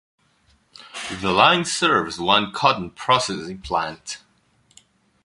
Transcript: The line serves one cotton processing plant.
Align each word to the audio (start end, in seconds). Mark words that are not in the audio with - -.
The 1.21 1.31
line 1.31 1.63
serves 1.63 2.17
one 2.17 2.51
cotton 2.53 2.89
processing 2.89 3.59
plant. 3.61 4.23